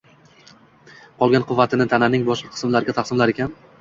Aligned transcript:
qolgan 1.19 1.45
quvvatini 1.51 1.87
tananing 1.93 2.25
boshqa 2.31 2.53
qismlariga 2.57 2.97
taqsimlar 3.03 3.35
ekan. 3.37 3.55